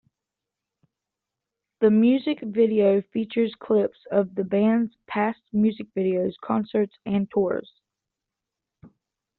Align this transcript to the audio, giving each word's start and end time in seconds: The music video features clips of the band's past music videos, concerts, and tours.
The 1.81 1.91
music 1.91 2.39
video 2.41 3.03
features 3.13 3.53
clips 3.59 3.99
of 4.09 4.33
the 4.33 4.43
band's 4.43 4.95
past 5.07 5.39
music 5.53 5.85
videos, 5.95 6.33
concerts, 6.43 6.95
and 7.05 7.29
tours. 7.29 7.71